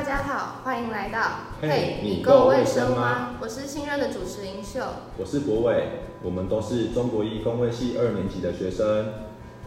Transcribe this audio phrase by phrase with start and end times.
[0.00, 1.20] 大家好，欢迎来到
[1.60, 3.36] 嘿，你够卫生吗？
[3.38, 4.80] 我是新任的主持林秀，
[5.18, 9.12] 我是博伟，我们都是中国医工卫系二年级的学生。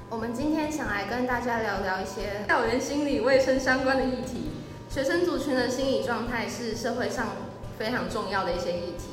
[0.09, 4.49] 我们今天想来跟大家聊聊一些校园心理卫生相关的议题。
[4.89, 7.27] 学生族群的心理状态是社会上
[7.77, 9.09] 非常重要的一些议题，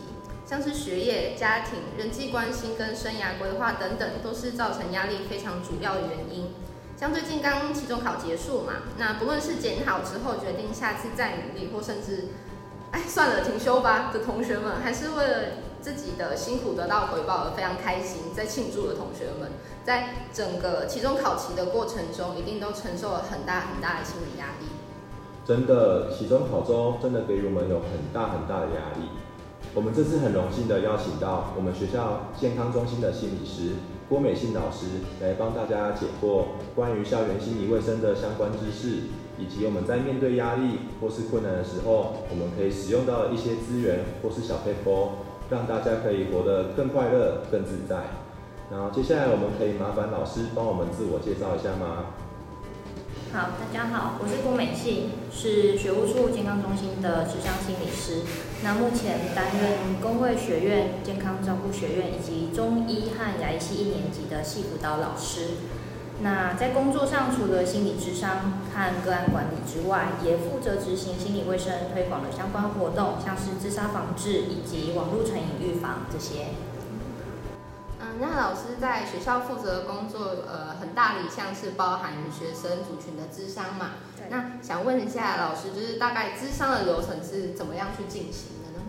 [0.46, 6.46] 像是学业、家庭、人际关系跟生涯规划等等，都是造成压力非常主要的原因。
[7.00, 12.26] 像最近刚期中考结束嘛，那不论是检讨之后决定下次再努力，或甚至，
[12.90, 15.38] 哎算了停休吧的同学们，还是为了
[15.80, 19.50] 自己的辛苦得到回报而非常开心，在庆祝的同学们，
[19.82, 24.66] 在整个期中考期的过程中，一定都承受了很大很大的心理压力。
[25.46, 29.08] 真的，期中考中真的给予我们有很大很大的压力。
[29.72, 33.76] 我们这次很荣幸的邀请到我们学校健康中心的心理师
[34.10, 34.86] 郭美信老师
[35.22, 39.06] 来帮大家解惑关于校园心理卫生的相关知识，
[39.38, 45.10] 以及我们在面对压力或是困难的时候，我们可以使用到的一些资源或是小撇步，
[45.48, 48.02] 让大家可以活得更快乐、更自在。
[48.68, 52.06] 然后接下来我们可以麻烦老师帮我们自我介绍一下吗？
[53.32, 58.26] 好，大家好，我是郭美信，是学务处健康中心的咨商心理师。
[58.62, 65.46] 那目前担任工会学院健康照护学院以及中医和牙医系一年级的系辅导老师。
[66.22, 76.48] 那在工作上，除了心理智商和个案管理之外，也负责执行心理卫生推广的相关活动，像是自杀防治以及网络成瘾预防这些。
[78.18, 83.92] 那老师在学校负责的工作，呃，很大的一项是包含学生族群的智商嘛。
[84.30, 84.36] 对。
[84.36, 88.84] 那想问一下老师，就是大概咨商的流程是怎么样去进行的呢？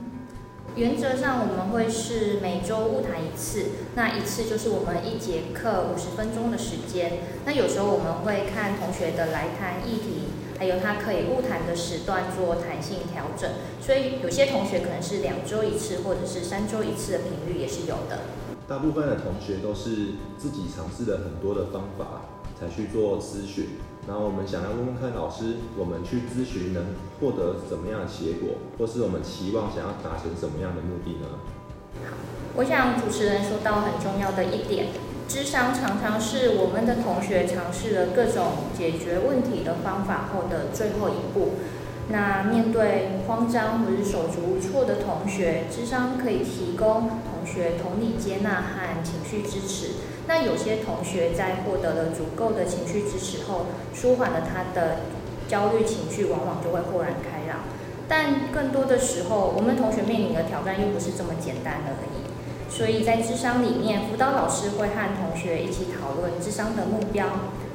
[0.75, 7.19] 原则上我们会是每周晤谈一次，那一次就是我们一节课五十分钟的时间。
[7.45, 13.49] 那有时候我们会看同学的来谈议题，还有他可以误谈的时段做弹性调整。
[13.81, 18.19] 所以有些同学可能是两周一次，或者是三周一次的频率也是有的。
[18.67, 22.30] 大部分的同学都是自己尝试了很多的方法
[22.61, 23.69] 才去做咨询，
[24.07, 31.41] 然后我们想要问问看老师，我们去咨询能获得什么样的结果，或是我们期望想要达成什么样的目的呢？
[32.05, 32.13] 好，
[32.57, 34.93] 我想主持人说到很重要的一点，
[35.27, 41.57] 智商常常是我们的同学尝试了各种解决问题的方法后的最后一步。
[42.09, 47.09] 那面对慌张或是手足无措的同学，智商可以提供
[47.51, 49.91] 学同理接纳和情绪支持。
[50.27, 55.01] 那有些同学在获得了足够的情绪支持后，舒缓了他的
[55.47, 57.63] 焦虑情绪，往往就会豁然开朗。
[58.07, 62.21] 但更多的时候，我们同学面临的挑战又不是这么简单而已。
[62.69, 67.27] 所以在智商里面，辅导老师会和同学一起讨论智商的目标。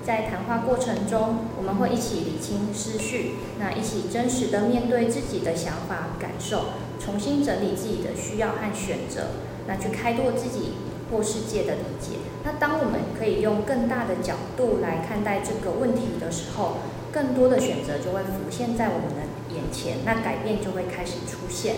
[0.03, 6.67] 在谈话过程中，我们会一起理清思绪，那一起真实的面对自己的想法、感受，
[6.99, 9.27] 重新整理自己的需要和选择，
[9.67, 10.75] 那去开拓自己
[11.11, 12.19] 或世界的理解。
[12.45, 16.79] 那当我们可以用更大的角度来看待这个问题的时候，
[17.13, 19.23] 更多的选择就会浮现在我们的
[19.55, 21.77] 眼前，那改变就会开始出现。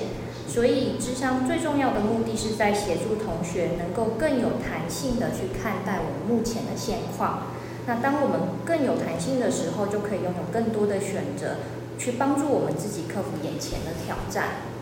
[0.49, 7.49] 所以，智商最重要的目的是在协助同学能够更有弹性的去看待我们目前的现况。
[7.87, 11.57] 那当我们更有弹性的时候，就可以拥有更多的选择，
[11.99, 14.78] 去帮助我们自己克服眼前的挑战。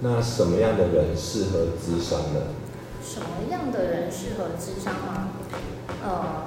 [0.00, 2.40] 那什么样的人适合智商呢？
[3.02, 5.28] 什么样的人适合智商吗？
[6.04, 6.46] 呃，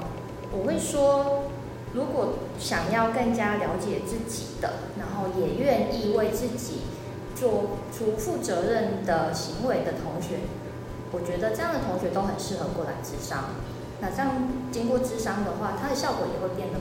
[0.52, 1.46] 我会说，
[1.94, 6.82] 如果想要更加了解自己的，然后也愿意为自己
[7.36, 10.42] 做出负责任的行为的同学，
[11.12, 13.46] 我觉得这样的同学都很适合过来智商。
[14.00, 14.32] 那这样
[14.72, 16.80] 经过智商的话，它的效果也会变得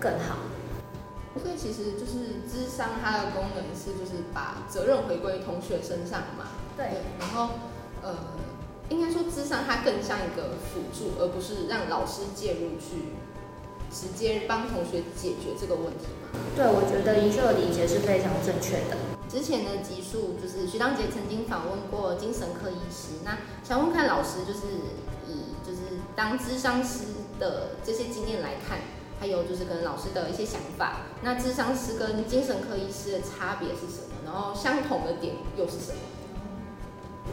[0.00, 0.49] 更好。
[1.38, 6.50] 所以其实就是智商，它的功能是就是把责任回归同学身上嘛。
[6.76, 6.86] 对。
[6.86, 7.50] 对，然后
[8.02, 8.16] 呃，
[8.88, 13.14] 应该说智商它更像一个辅助，而不是让老师介入去
[13.92, 16.40] 直接帮同学解决这个问题嘛。
[16.56, 18.96] 对，我觉得林秀的理解是非常正确的。
[19.28, 24.66] 之前的集数就是徐当杰曾经访问过精神科医师，那想问看老师就是
[25.28, 25.78] 以就是。
[26.16, 27.04] 当智商师
[27.38, 28.78] 的这些经验来看，
[29.20, 34.16] 还有就是跟老师的一些想法，那智商师跟精神科医师的差别是什么？
[34.24, 36.00] 然后相同的点又是什么？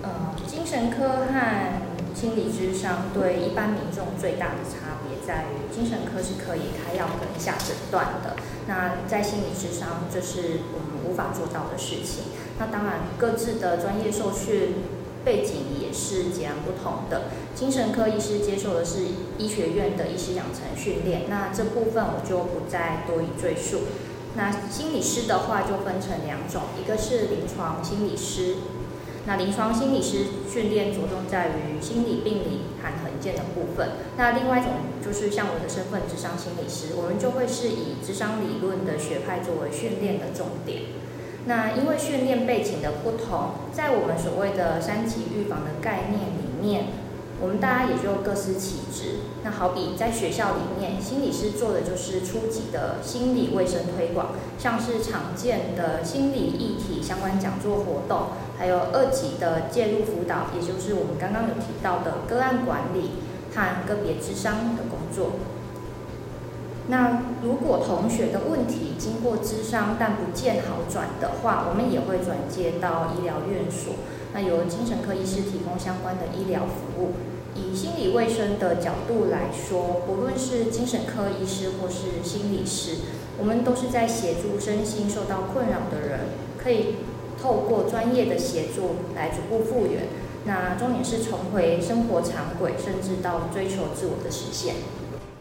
[0.04, 1.82] 呃，精神科和
[2.14, 8.36] 心理智商对一般民众最大的差别在于，精神科是可以开药跟下诊断的，
[8.68, 12.26] 那在心理智商这是我们无法做到的事情。
[12.60, 14.97] 那当然，各自的专业受训。
[15.28, 17.24] 背景也是截然不同的。
[17.54, 19.00] 精神科医师接受的是
[19.38, 23.82] 医学院的医师养成训练，那这部分我就不再多以赘述。
[24.38, 28.56] 那心理师的话就分成两种，一个是临床心理师。
[29.26, 33.90] 那临床心理师训练着重在于心理病理和衡鉴的部分。
[34.16, 34.72] 那另外一种
[35.04, 40.84] 就是像我的身份，智商心理师，我们就会是以智商理论的学派作为训练的重点。
[41.48, 46.88] 那因为训练背景的不同，在我们所谓的三级预防的概念里面，
[47.40, 49.20] 我们大家也就各司其职。
[49.46, 58.28] 那好比在学校里面，心理师做的就是初级的心理卫生推广，像是常见的心理议题相关讲座活动，
[58.58, 63.12] 还有二级的介入辅导，也就是我们刚刚有提到的个案管理
[63.56, 65.32] 和个别智商的工作。
[66.90, 73.96] 那如果同学的问题经过咨商但不见好转的话，我们也会转介到医疗院所，
[74.34, 77.12] 那由精神科医师提供相关的医疗服务。
[77.56, 83.00] 以心理卫生的角度来说，不论是精神科医师或是心理师，
[83.38, 86.20] 我们都是在协助身心受到困扰的人，
[86.58, 86.96] 可以
[87.42, 90.04] 透过专业的协助来逐步复原。
[90.46, 94.76] 那重点是重回生活常轨，甚至到追求自我的实现。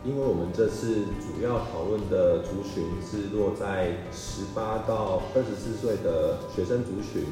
[0.07, 7.27] 因为我们这次主要讨论的族群是落在十八到二十四岁的学生族群，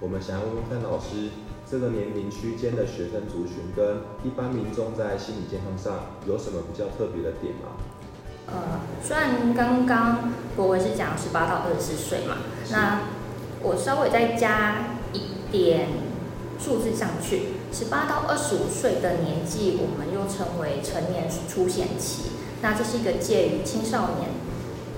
[0.00, 1.30] 我们想要问问看老师。
[1.68, 7.78] 这个年龄区间的学生族群跟一般民众在心理健康上有什么比较特别的点吗？
[8.48, 12.38] 呃，虽然刚刚国维是讲十八到二十四岁嘛，
[12.72, 13.02] 那
[13.62, 15.90] 我稍微再加一点
[16.58, 22.30] 数字上去，十八到二十五岁的年纪，我们又称为成年初显期，
[22.62, 24.30] 那这是一个介于青少年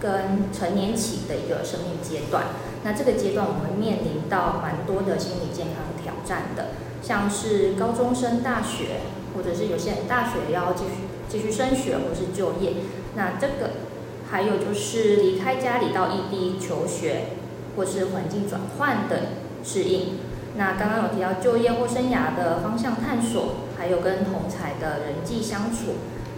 [0.00, 2.46] 跟成年期的一个生命阶段。
[2.82, 6.70] 那这个阶段，我们面临到蛮多的心理健康挑战的，
[7.02, 9.02] 像是高中生大学，
[9.36, 10.90] 或者是有些人大学要继续
[11.28, 12.72] 继续升学或是就业。
[13.14, 13.70] 那这个
[14.30, 17.26] 还有就是离开家里到异地求学，
[17.76, 19.20] 或是环境转换的
[19.62, 20.18] 适应。
[20.56, 25.94] 那刚刚有提到就业或生涯的方向探索，还有跟同才的人际相处。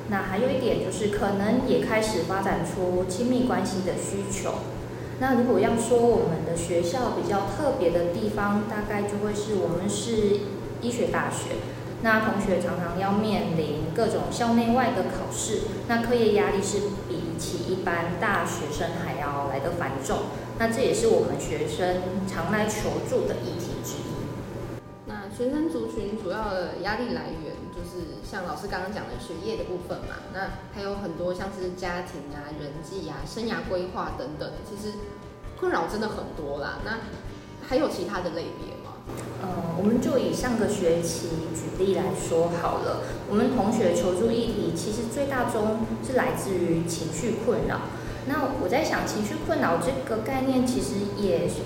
[0.08, 4.54] 那还有一点就是可能也开始发展出亲密关系的需求。
[5.18, 10.40] 那如果要说我们的学校比较特别的地方，大概就会是我们是
[10.82, 11.56] 医学大学，
[12.02, 16.78] 那同学常常要面临各种校内外的考试，那课业压力是
[17.08, 20.18] 比比起一般大学生还要来得繁重，
[20.56, 24.78] 那这也是我们学生常来求助的议题之一。
[25.06, 34.94] 那学生族群主要的压力来源，就是像老师刚刚讲的学业的部分嘛，那还有很多像是家庭啊、人际啊、生涯规划等等，其实
[35.58, 36.78] 困扰真的很多啦。
[36.84, 37.00] 那
[37.66, 38.73] 还有其他的类别？
[39.44, 43.02] 呃，我们就以上个学期举例来说好了。
[43.28, 47.82] 我们同学求助议题其实最大宗是来自于情绪困扰。
[48.26, 51.56] 那我在想，情绪困扰这个概念其实也是。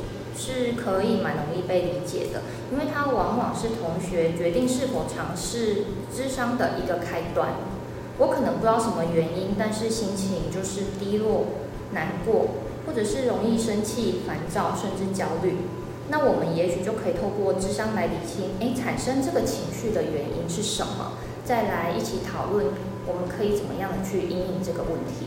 [0.41, 7.55] 是可以蛮容易被理解的，因为它往往是同学决定是否尝试咨商的一个开端。
[8.19, 11.47] 我可能不知道什么原因，但是心情就是低落、
[11.91, 12.51] 难过，
[12.87, 15.57] 或者是容易生气、烦躁，甚至焦虑。
[16.11, 21.13] 那我们也许就可以透过智商来理清，哎，产生这个情绪的原因是什么？
[21.45, 22.67] 再来一起讨论，
[23.07, 25.27] 我们可以怎么样去应应这个问题。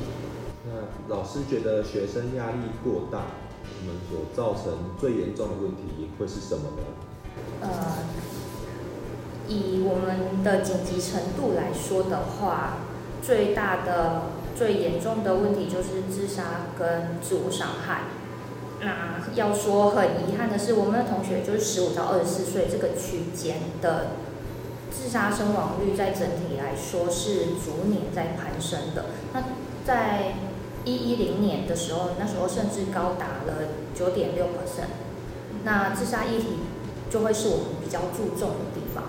[0.65, 3.25] 那老师觉得学生压力过大，
[3.79, 6.83] 我们所造成最严重的问题会是什么呢？
[7.61, 7.69] 呃，
[9.47, 12.77] 以我们的紧急程度来说的话，
[13.21, 14.23] 最大的、
[14.55, 18.01] 最严重的问题就是自杀跟自我伤害。
[18.83, 24.07] 那要说很遗憾的是，我们的同学就是十五到二十四岁这个区间的
[24.89, 29.05] 自杀身亡率，在整体来说是逐年在攀升的。
[29.33, 29.43] 那
[29.85, 30.33] 在
[30.83, 34.89] 一一零年的时候，那时候甚至高达了九点六 percent。
[35.63, 36.57] 那自杀议题
[37.11, 39.03] 就会是我们比较注重的地方。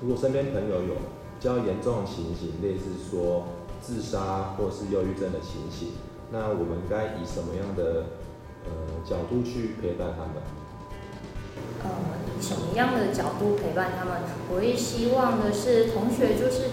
[0.00, 0.94] 如果身边朋友有
[1.38, 3.44] 比较严重的情形，类似说
[3.80, 5.92] 自杀或是忧郁症的情形，
[6.32, 8.06] 那我们该以什么样的
[8.66, 10.42] 呃角度去陪伴他们？
[11.82, 11.90] 呃，
[12.36, 14.22] 以什么样的角度陪伴他们？
[14.50, 16.70] 我也希望的是同学就是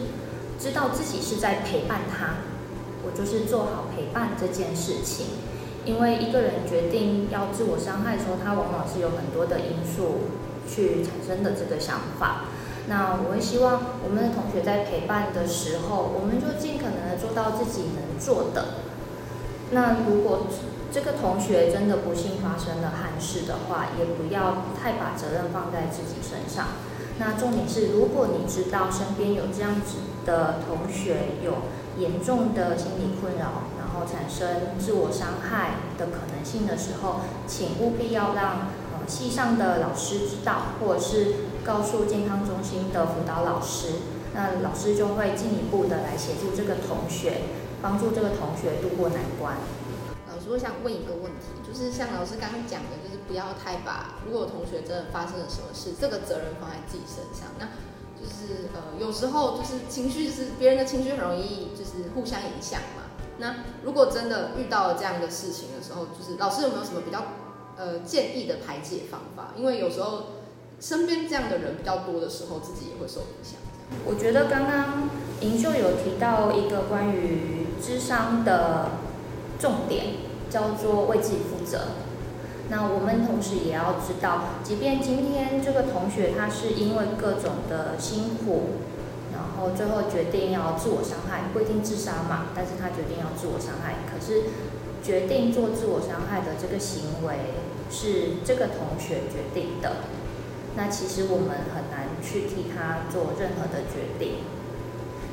[0.59, 2.35] 知道自己是在陪伴他。
[3.05, 5.25] 我就是做好陪伴这件事情，
[5.83, 10.31] 因为一个人决定要自我伤害的时候，他往往是有很多的因素
[10.65, 12.45] 去产生的这个想法。
[12.87, 18.79] 那我会希望我们的同学在陪伴的时候，我们就尽可能的做到自己能做的。
[19.71, 20.47] 那如果
[20.91, 26.67] 这个同学真的不幸发生了憾事的话，也不要太把责任放在自己身上。
[27.17, 31.63] 那重点是，如果你知道身边有这样子的同学有
[31.97, 43.89] 严重的心理困扰，然后产生自我伤害的可能性的时候，请务必要让呃系上的老师知道，或者是告诉健康中心的辅导老师，
[44.33, 47.41] 那老师就会进一步的来协助这个同学，
[47.83, 49.57] 帮助这个同学度过难关。
[50.31, 57.67] 老师，我想问一个问题，就是像老师刚刚讲的，就是不要太把如果同学真的发生了什么事，这个责任放在自己身上，那
[58.15, 63.03] 就是呃有时候就是情绪是别人的情绪很容易就是互相影响嘛。
[63.37, 67.25] 那如果真的遇到了这样的事情的时候，就是老师有没有什么比较
[67.75, 69.51] 呃建议的排解方法？
[69.57, 70.39] 因为有时候
[70.79, 73.59] 身边这样的人比较多的时候，自己也会受影响。
[74.05, 75.09] 我觉得刚刚
[75.41, 78.91] 银秀有提到一个关于智商的
[79.59, 80.15] 重点，
[80.49, 81.79] 叫做为自己负责。
[82.69, 88.79] 那我们同时也要知道，即便今天这个同学他是因为各种的辛苦。
[89.33, 93.95] 然后最后决定要自我伤害，不一定自杀嘛，但是他决定要自我伤害。
[94.05, 94.43] 可是
[95.03, 97.57] 决定做自我伤害的这个行为
[97.89, 100.05] 是这个同学决定的，
[100.75, 104.45] 那其实我们很难去替他做任何的决定。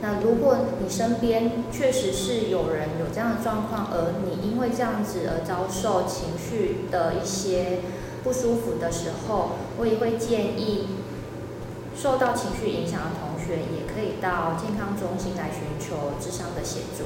[0.02, 7.80] 那如果你身边确实是有人有这样的状况，而你因为这样子而遭受情绪的一些
[8.25, 10.88] 不舒服的时候，我也会建议
[11.95, 17.04] 受到情绪影响的同学也可以到健康中心来寻求智商的协助。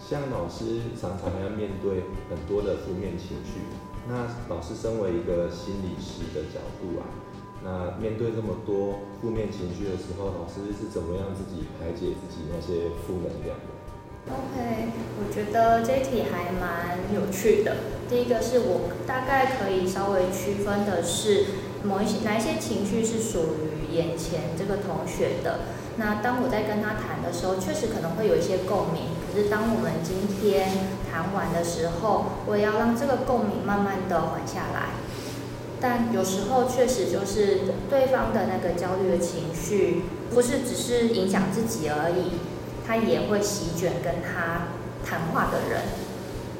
[0.00, 3.60] 像老师常常要面对很多的负面情绪，
[4.08, 7.04] 那老师身为一个心理师的角度啊，
[7.62, 13.68] 那面对这么多负面情绪的时候，老师是怎么样自己排解自己那些负能量的
[14.32, 17.76] ？OK，我觉得这一题还蛮有趣的。
[18.08, 21.46] 第一个是我大概可以稍微区分的是，
[21.84, 25.60] 某一些哪一些情绪是属于眼前这个同学的。
[25.96, 29.12] 那当我在跟他谈的时候，确实可能会有一些共鸣。
[29.28, 30.68] 可是当我们今天
[31.12, 34.96] 谈完的时候，我也要让这个共鸣慢慢的缓下来。
[35.80, 40.02] 但有时候确实就是对方的那个焦虑的情绪，
[40.34, 42.32] 不是只是影响自己而已，
[42.86, 44.68] 他也会席卷跟他
[45.04, 45.82] 谈话的人。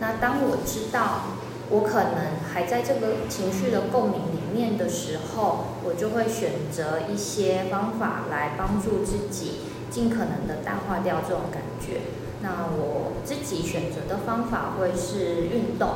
[0.01, 1.37] 那当我知道
[1.69, 9.61] 我可能还在这个情绪的共鸣里面的时候，我就会选择一些方法来帮助自己，
[9.91, 12.01] 尽可能的淡化掉这种感觉。
[12.43, 15.91] 那我自己选择的方法会是运动。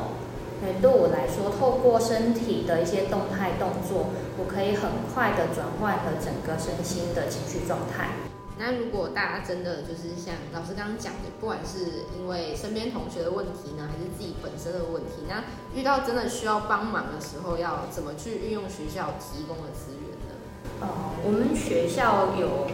[0.81, 4.07] 对我来说，透过身体的一些动态动作，
[4.37, 8.09] 我可以很快的转换了整个身心的情绪状态。
[8.57, 15.43] 那如果大家真的就是像老师刚刚讲的，不管是因为身边同学的问题呢，还是自己本身的问题，那
[15.77, 20.33] 遇到真的需要帮忙的时候，要怎么去运用学校提供的资源呢？
[20.79, 22.65] 哦，我们学校有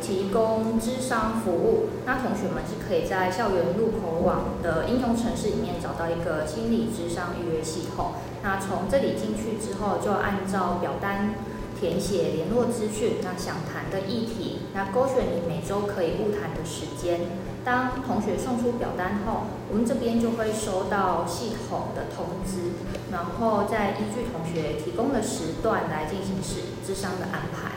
[0.00, 8.12] 提供咨商服务，那同学们是可以在校园入口网的应用程式里面找到一个心理咨商预约系统。
[8.42, 11.34] 那从这里进去之后，就按照表单。
[11.80, 17.20] 填写联络资讯，那想谈的议题，那勾选你每周可以晤谈的时间。
[17.64, 22.76] 当同学送出表单后，我们这边就会收到系统的通知，
[23.10, 27.69] 然后再依据同学提供的时段来进行咨咨商的安排。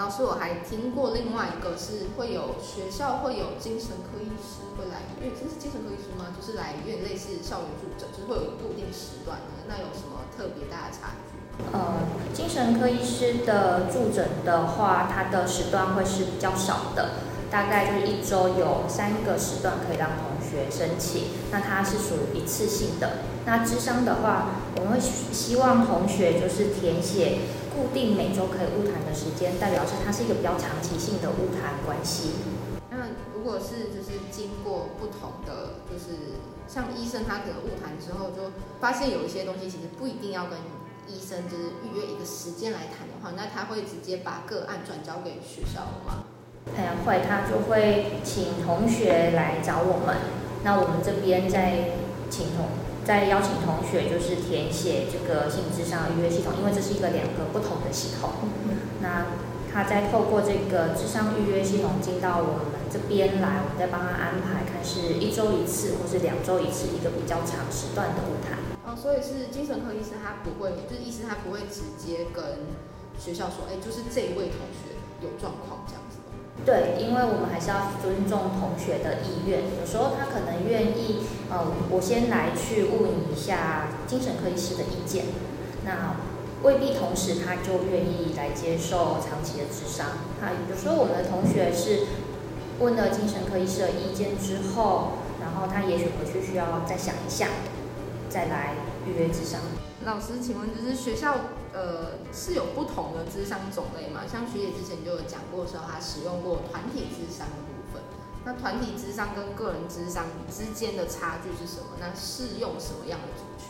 [0.00, 6.32] 老师，我还听过另外一个是会有学校会有精神科医师会来，因为这是精神科医师吗？
[6.32, 9.68] 就是来医院类似校园助诊，就是会有固定时段的。
[9.68, 11.36] 那有什么特别大的差距？
[11.76, 12.00] 呃，
[12.32, 17.10] 精神科医师的助诊的话，它的时段会是比较少的，
[17.50, 21.24] 大概就是一周有三个时段可以让同学申请。
[21.52, 23.18] 那它是属于一次性的。
[23.44, 27.40] 那智商的话，我们会希望同学就是填写
[27.80, 32.32] 固定每周可以晤谈的时间，代表是它是一个比较长期性的晤谈关系。
[32.90, 36.36] 那如果是就是经过不同的，就是
[36.68, 40.58] 像医生他可能晤谈之后，就发现有一些东西其实不一定要跟。
[41.08, 46.22] 医生就是预约一个时间来谈的话，那他会直接把个案转交给学校了吗？
[46.76, 50.16] 哎呀，会，他就会请同学来找我们，
[50.62, 51.96] 那我们这边再
[52.30, 52.66] 请同
[53.04, 58.30] 再邀请同学就是填写这个心理智商预约系统，因为这是一个两个不同的系统。
[59.02, 59.26] 那
[59.72, 68.58] 他再透过这个智商预约系统进到我们这边来，我们再帮他安排，看是一周一次或是两周一次一个比较长时段的晤谈。
[68.96, 72.66] 所以是精神科医生，他不会，就是医生他不会直接跟
[73.16, 76.18] 学校说，哎，就是这一位同学有状况这样子。
[76.66, 85.26] 对，因为我们还是要尊重同学的意愿，有时候他可能愿意，呃，我先来去问一下精神科医师的意见。
[85.84, 86.14] 那
[86.62, 90.18] 未必同时他就愿意来接受长期的智商。
[90.40, 92.06] 他有时候我们的同学是
[92.78, 97.48] 问了精神科医师的意见之后，然后他也许回去需要再想一下，
[98.28, 98.74] 再来
[99.06, 99.60] 预约智商。
[100.04, 101.34] 老师，请问就是学校
[101.72, 104.22] 呃是有不同的智商种类吗？
[104.30, 108.02] 像学姐之前就有讲过说，她使用过团体智商的部分。
[108.44, 111.98] 那团体智商跟个人智商之间的差距是什么？
[112.00, 113.68] 那适用什么样的族群？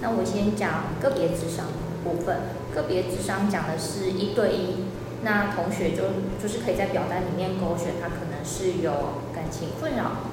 [0.00, 1.66] 那我先讲个别智商
[2.04, 2.36] 部分。
[2.74, 4.84] 个别智商讲的是一对一，
[5.22, 6.04] 那同学就
[6.40, 10.28] 就是可以在表单里面勾选，他可能是有感情困扰、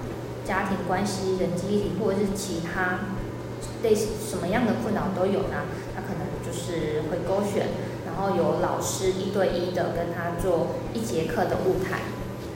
[0.46, 3.00] 家庭关系、人际议题，或者是其他。
[3.82, 5.64] 类似什么样的困扰都有呢？
[5.96, 7.68] 他可能就是会勾选，
[8.06, 12.02] 然后有老师一对一的跟他做一节课的晤谈。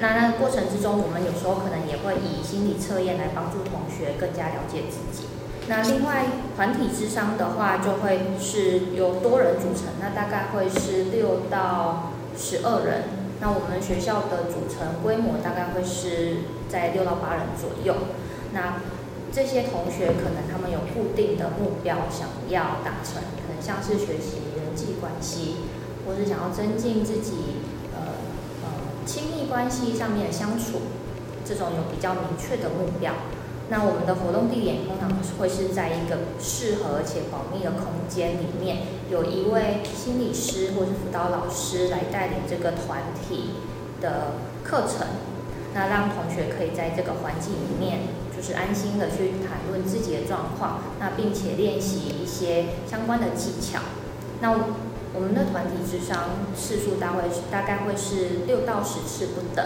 [0.03, 5.24] 那那个过程之中，我们有时候可能也会以心理测验来帮助同学更加了解自己。
[5.69, 6.25] 那另外
[6.57, 13.03] 团体智商的话，就会是由多人组成，那大概会是六到十二人。
[13.39, 17.95] 那我们学校的组成规模大概会是在六到八人左右。
[18.51, 18.83] 那
[19.31, 25.63] 这些同学可能他们有固定的目标想要达成，可能像是学习人际关系，
[26.05, 27.63] 或是想要增进自己
[29.05, 30.81] 亲密关系上面的相处，
[31.45, 33.13] 这种有比较明确的目标。
[33.69, 43.51] 那我们的活动地点通常会是在一个适合且保密的空间里面，有一位心理师或是辅导老师来带领这个团体
[44.01, 44.33] 的
[44.63, 45.07] 课程，
[45.74, 48.00] 那让同学可以在这个环境里面。
[48.36, 53.79] 就是安心的去谈论自己的状况，那并且练习一些相关的技巧。
[54.41, 54.51] 那
[55.13, 59.63] 我们的团体智商次数大概大概会是六到十次不等，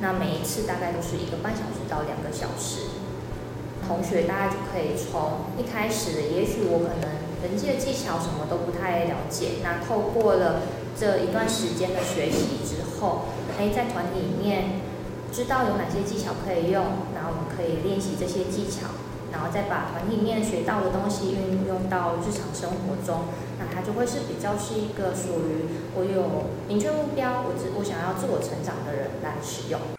[0.00, 2.88] 那每一次大概都是一个半小时到两个小时。
[3.86, 7.10] 同学大概就可以从一开始，也许我可能
[7.42, 10.62] 人际的技巧什么都不太了解，那透过了
[10.98, 13.26] 这一段时间的学习之后，
[13.56, 14.86] 可以在团体里面。
[15.32, 18.88] 知道有哪些技巧可以用，然后我们可以练习这些技巧，
[19.30, 23.28] 然后再把团体里面学到的东西运用到日常生活中，
[23.76, 29.95] 它就会是比较是一个属于我有明确目标，我自我想要自我成长的人来使用。